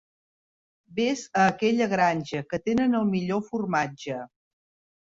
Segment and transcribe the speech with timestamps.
[0.99, 4.21] Ves a aquella granja, que tenen el millor formatge.